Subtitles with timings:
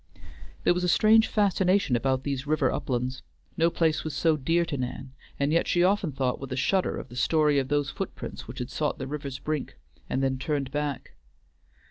[0.63, 3.21] There was a strange fascination about these river uplands;
[3.55, 6.97] no place was so dear to Nan, and yet she often thought with a shudder
[6.97, 9.77] of the story of those footprints which had sought the river's brink,
[10.09, 11.13] and then turned back.